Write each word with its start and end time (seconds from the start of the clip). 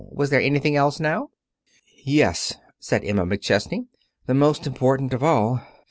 Was 0.09 0.31
there 0.31 0.41
anything 0.41 0.75
else, 0.75 0.99
now?" 0.99 1.29
"Yes," 2.03 2.55
said 2.79 3.05
Emma 3.05 3.23
McChesney. 3.23 3.85
"The 4.25 4.33
most 4.33 4.65
important 4.65 5.13
of 5.13 5.21
all. 5.21 5.61